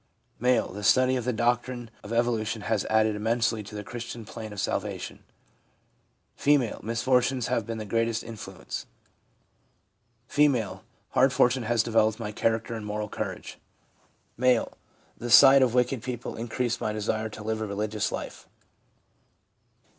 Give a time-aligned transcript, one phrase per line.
[0.43, 4.51] M.' The study of the doctrine of evolution has added immensely to the Christian plan
[4.51, 5.23] of salvation.'
[6.43, 6.81] F.
[6.81, 8.87] 'Misfortunes have been the greatest influence.'
[10.27, 10.79] F.'
[11.11, 13.59] Hard fortune has developed my character and moral courage.'
[14.43, 14.65] M.
[15.19, 18.47] 'The sight of wicked people increased my desire to live a religious life.'